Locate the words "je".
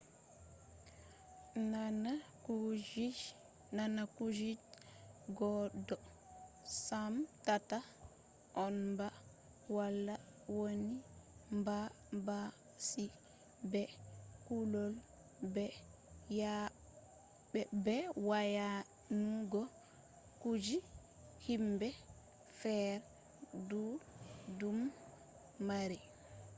4.37-4.51